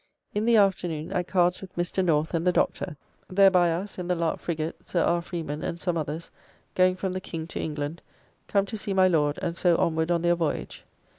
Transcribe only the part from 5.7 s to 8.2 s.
some others, going from the King to England,